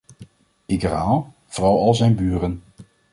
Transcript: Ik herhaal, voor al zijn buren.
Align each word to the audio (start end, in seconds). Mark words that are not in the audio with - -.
Ik 0.65 0.81
herhaal, 0.81 1.33
voor 1.45 1.65
al 1.65 1.93
zijn 1.93 2.15
buren. 2.15 2.63